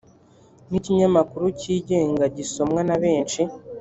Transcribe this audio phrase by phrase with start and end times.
[0.69, 3.41] ni ikinyamakuru cyigenga gisomwa na benshi